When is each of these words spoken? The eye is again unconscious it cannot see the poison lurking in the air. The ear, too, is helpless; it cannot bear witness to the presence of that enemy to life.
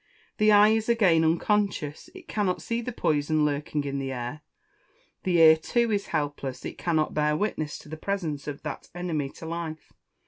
The 0.39 0.51
eye 0.51 0.69
is 0.69 0.89
again 0.89 1.23
unconscious 1.23 2.09
it 2.15 2.27
cannot 2.27 2.59
see 2.63 2.81
the 2.81 2.91
poison 2.91 3.45
lurking 3.45 3.83
in 3.83 3.99
the 3.99 4.11
air. 4.11 4.41
The 5.25 5.37
ear, 5.37 5.55
too, 5.55 5.91
is 5.91 6.07
helpless; 6.07 6.65
it 6.65 6.79
cannot 6.79 7.13
bear 7.13 7.37
witness 7.37 7.77
to 7.77 7.87
the 7.87 7.97
presence 7.97 8.47
of 8.47 8.63
that 8.63 8.89
enemy 8.95 9.29
to 9.33 9.45
life. 9.45 9.93